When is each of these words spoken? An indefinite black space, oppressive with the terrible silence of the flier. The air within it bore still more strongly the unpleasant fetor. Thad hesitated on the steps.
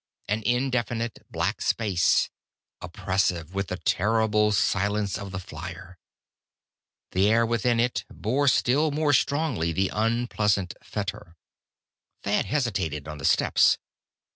An 0.27 0.41
indefinite 0.41 1.19
black 1.29 1.61
space, 1.61 2.31
oppressive 2.81 3.53
with 3.53 3.67
the 3.67 3.77
terrible 3.77 4.51
silence 4.51 5.15
of 5.15 5.29
the 5.31 5.37
flier. 5.37 5.99
The 7.11 7.29
air 7.29 7.45
within 7.45 7.79
it 7.79 8.03
bore 8.11 8.47
still 8.47 8.89
more 8.89 9.13
strongly 9.13 9.71
the 9.71 9.91
unpleasant 9.93 10.73
fetor. 10.81 11.35
Thad 12.23 12.45
hesitated 12.45 13.07
on 13.07 13.19
the 13.19 13.25
steps. 13.25 13.77